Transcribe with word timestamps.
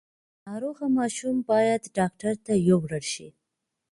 ناروغه 0.45 0.85
ماشوم 0.97 1.35
باید 1.49 1.81
ډاکټر 1.97 2.33
ته 2.45 2.53
یووړل 2.69 3.05
شي۔ 3.13 3.27